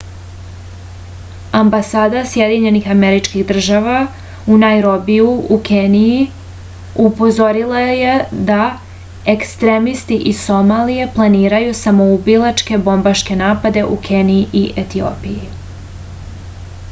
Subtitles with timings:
[1.57, 3.97] ambasada sjedinjenih američkih država
[4.55, 5.27] u najrobiju
[5.57, 6.23] u keniji
[7.03, 8.15] upozorila je
[8.49, 8.57] da
[9.35, 15.47] ekstremisti iz somalije planiraju samoubilačke bombaške napade u keniji i etiopiji